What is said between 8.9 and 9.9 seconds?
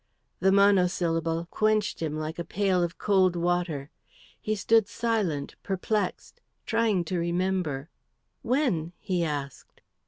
he asked.